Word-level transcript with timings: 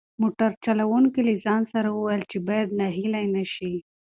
موټر 0.21 0.51
چلونکي 0.65 1.21
له 1.27 1.33
ځان 1.45 1.61
سره 1.73 1.89
وویل 1.91 2.23
چې 2.31 2.37
باید 2.47 2.75
ناهیلی 2.79 3.25
نشي. 3.35 3.75